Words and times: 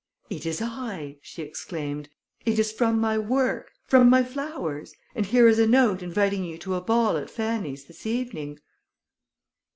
"It 0.31 0.47
is 0.47 0.63
I!" 0.63 1.17
she 1.21 1.43
exclaimed. 1.43 2.09
"It 2.43 2.57
is 2.57 2.71
from 2.71 2.99
my 2.99 3.19
work 3.19 3.69
from 3.85 4.09
my 4.09 4.23
flowers; 4.23 4.95
and 5.13 5.27
here 5.27 5.47
is 5.47 5.59
a 5.59 5.67
note 5.67 6.01
inviting 6.01 6.43
you 6.43 6.57
to 6.57 6.73
a 6.73 6.81
ball 6.81 7.17
at 7.17 7.29
Fanny's 7.29 7.85
this 7.85 8.07
evening." 8.07 8.59